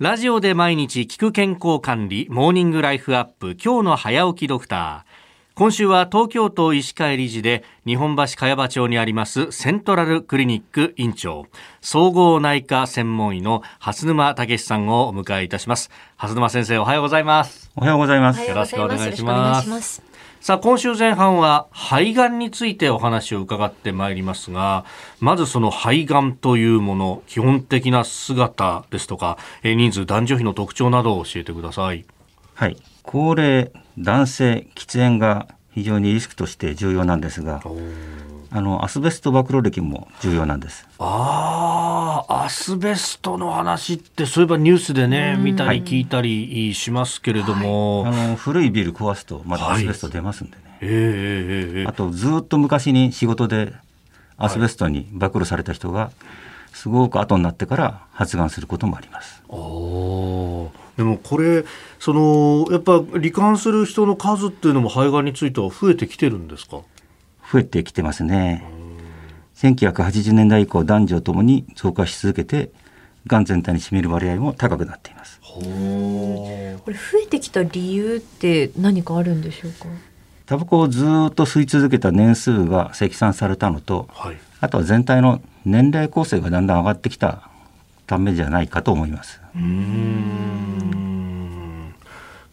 [0.00, 5.29] ラジオで毎日聞く健康管理、モーニングライフアップ、今日の早起きドクター。
[5.60, 11.48] 今週は東京都医師会理事で日本橋茅場町にありますセントラルクリニック院長
[11.82, 15.90] 総合内科専門医の蓮沼武さんをお迎えいたします。
[16.16, 17.70] 蓮沼先生おはようございます。
[17.76, 18.40] おはようございます。
[18.40, 20.02] よろしくお願いします。
[20.40, 24.86] さあ今週前半は肺がんについてお話を伺ってまいりますが
[25.20, 32.06] まずその肺がんというもの基本的な姿ですとか人数男女比の特徴などを教えてください。
[32.54, 32.78] はい。
[33.02, 37.62] 高齢男性喫煙が非常にリスクとして重要なんですが
[38.52, 40.88] あのアスベスト暴露歴も重要なんです。
[40.98, 53.72] ああアスベストの話ってそういえばニュースでね見たり聞いたりしますけれども、はい、あの古いビル壊すとまだアスベスト出ますんでね、はい、えー、あとずっと昔に仕事で
[54.36, 56.10] アスベストに暴露された人が、
[56.72, 59.42] すごく後になってから発がんすることもあります。
[59.48, 60.39] お
[61.00, 61.64] でもこれ
[61.98, 66.82] そのやっぱ罹患する人の数っていうのも肺がんについては増えてきてるんですか？
[67.50, 68.62] 増えてきてますね。
[69.56, 72.70] 1980年代以降男女ともに増加し続けて
[73.26, 75.40] がん全体に占める割合も高くなっています。
[75.40, 79.86] これ増えてきた理由って何かあるんでしょうか？
[80.44, 87.48] タバコをずっと吸い続けた年数が積算されたのと、はい、あとは全体の年齢構成がだんだん上がってきた
[88.06, 89.40] ためじゃないかと思います。
[89.54, 90.69] うん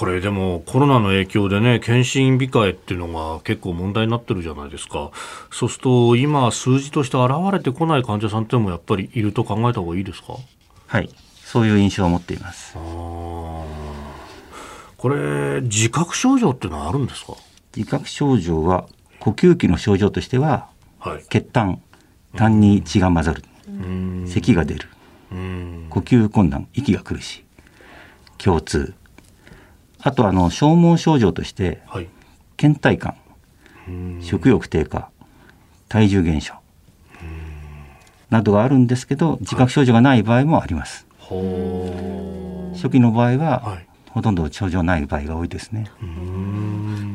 [0.00, 5.10] これでもコロナの影響でね検診控えっていうのが結構問題になってるじゃないですか。
[5.50, 10.36] そうすると今数字として現れてこない患者さんってもやっぱりいると考えた方がいいですか？
[10.86, 11.10] はい。
[11.44, 12.78] そういう印象を持っています。
[14.96, 17.34] これ自覚症状っていうのはあるんですか？
[17.76, 18.86] 自覚症状は
[19.18, 21.82] 呼吸器の症状としては、はい、血痰
[22.36, 23.44] 痰に血が混ざる。
[24.26, 24.88] 咳が出る。
[25.90, 27.44] 呼吸困難息が苦しい。
[28.42, 28.94] 胸痛
[30.02, 32.08] あとあの消耗症状として、はい、
[32.56, 33.14] 倦怠感
[34.20, 35.10] 食欲低下
[35.88, 36.54] 体重減少
[38.30, 41.34] などがあるんですけど自覚症状がない場合もあります、は
[42.74, 45.90] い、初期の場合は、はい、ほとんど症状ない場合が多いですね。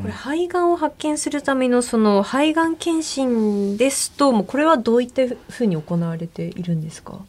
[0.01, 7.19] これ肺がんを発見するためのその肺がん検診ですともうこれはどういったふうに行われているんですか？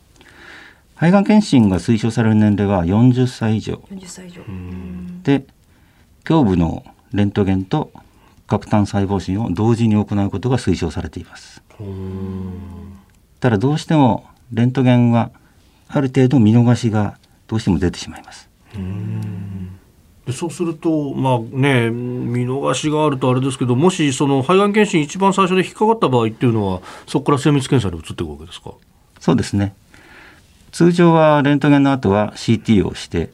[0.96, 3.74] 肺がん検診が推奨される年齢は40歳以上。
[3.90, 4.42] 40歳以上。
[5.22, 5.46] で、
[6.28, 7.92] 胸部のレントゲンと
[8.46, 11.62] 核炭細胞診を同時に行うことが推奨されています。
[13.40, 15.30] ただどうしてもレントゲンは
[15.88, 18.48] ある程度見逃しがどうしても出てしまいます。
[20.32, 28.72] そうすると、まあね、見逃しがあるとあれですけど、もしその肺がん検診一番最初で引っかかった場合っていうのは、そこから精密検査に移っていくわけですか？
[29.20, 29.74] そうですね。
[30.76, 33.31] 通常はレントゲンの後は CT をして、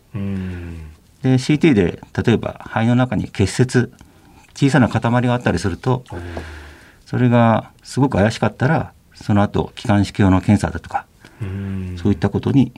[1.22, 3.92] で CT で例えば肺の中に結節
[4.54, 6.04] 小さな塊があったりすると
[7.04, 11.04] それがすごく怪しかったらその後気管支鏡の検査だとか
[12.00, 12.72] そういったことに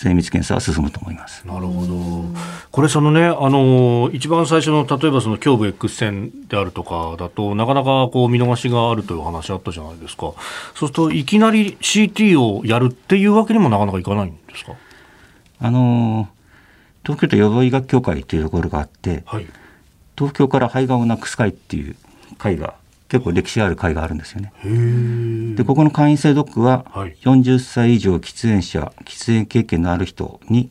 [0.00, 1.44] 精密検査は進むと思います。
[1.44, 2.24] なるほど。
[2.70, 10.20] これそのね、あの一番最初の例えばその胸部 X 線であるとかだとなかなかこう見逃しがあるという話あったじゃないですか。
[10.22, 10.34] そう
[10.76, 14.74] するといきなり CT をやるっていうわけにもなかなかいかないんですか？
[15.60, 16.28] あの
[17.02, 19.46] 東京都予防医学協会というところがあって、はい、
[20.16, 21.96] 東京から肺がんをなくす会っていう
[22.38, 22.74] 会が
[23.08, 24.52] 結構歴史がある会があるんですよね。
[25.56, 26.84] でここの会員制ドックは
[27.22, 30.70] 40歳以上喫煙者喫煙経験のある人に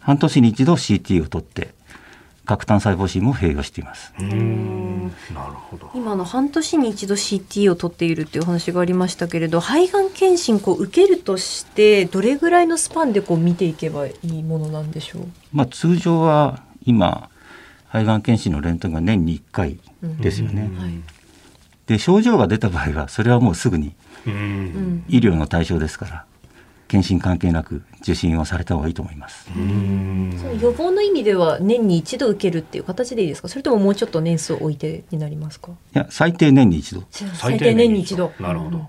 [0.00, 1.74] 半年に一度 CT を取って
[2.44, 4.12] 核炭細胞診も併用しています。
[4.18, 4.24] な
[5.46, 5.90] るほど。
[5.94, 15.26] 今の半年に一度 CT を取っているっていう話がありましたけれど、肺がん検診こう受けるとしてどれぐらいのスパンでこう見ていけばいいものなんでしょう？
[15.52, 17.30] まあ通常は今
[17.86, 20.62] 肺がん検診のレントゲンが年に1回ですよね。
[20.76, 21.00] はい、
[21.86, 23.94] で症状が出た場合はそれはもうすぐに
[25.08, 26.24] 医療の対象ですから
[26.88, 29.48] 検診関係なく受診をされた方がいいと思います。
[30.60, 33.48] 予防の意味では年に一度受けるっていう形でいいですか？
[33.48, 35.70] それとももうちょっと年数を置いてになりますか？
[35.70, 37.04] いや最低年に一度。
[37.10, 38.32] 最低年に一度。
[38.38, 38.86] なるほど、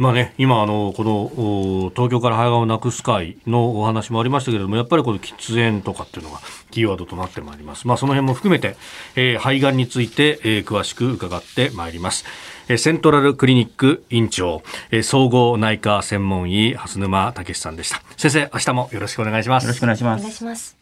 [0.00, 8.76] まあね、今あのこの東京から肺がんをなくす会のお話もありましたけれどもやっぱりこの喫煙とかっていうのがキーワードとなってまいります、まあ、その辺も含めて、
[9.14, 12.24] えー、肺がんについて、えー、詳しく伺ってまいります、
[12.68, 18.02] えー、セントラルクリニック院長、えー、総合内科専門医蓮沼武さんでした。
[18.16, 19.64] 先生明日もよろしくお願いします。
[19.64, 20.79] よろしくお願いします